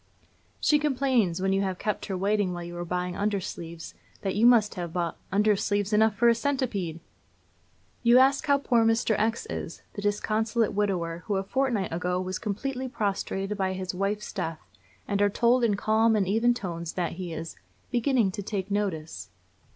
[0.59, 3.93] She complains, when you have kept her waiting while you were buying undersleeves,
[4.23, 6.99] that you must have bought 'undersleeves enough for a centipede.'
[8.01, 9.13] You ask how poor Mr.
[9.19, 14.33] X is the disconsolate widower who a fortnight ago was completely prostrated by his wife's
[14.33, 14.67] death,
[15.07, 17.55] and are told in calm and even tones that he is
[17.91, 19.29] 'beginning to take notice.'